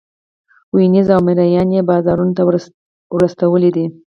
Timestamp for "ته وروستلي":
2.37-3.69